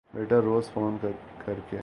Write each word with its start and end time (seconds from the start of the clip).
بیٹا 0.13 0.39
روز 0.41 0.69
فون 0.71 0.97
کر 1.45 1.59
کے 1.69 1.77